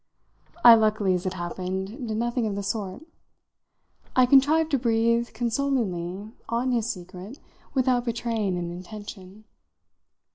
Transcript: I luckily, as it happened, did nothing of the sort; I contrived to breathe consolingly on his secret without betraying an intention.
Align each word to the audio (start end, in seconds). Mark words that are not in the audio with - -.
I 0.63 0.73
luckily, 0.73 1.13
as 1.13 1.27
it 1.27 1.33
happened, 1.35 2.07
did 2.07 2.17
nothing 2.17 2.47
of 2.47 2.55
the 2.55 2.63
sort; 2.63 3.03
I 4.15 4.25
contrived 4.25 4.71
to 4.71 4.79
breathe 4.79 5.27
consolingly 5.35 6.31
on 6.49 6.71
his 6.71 6.89
secret 6.91 7.37
without 7.75 8.05
betraying 8.05 8.57
an 8.57 8.71
intention. 8.71 9.43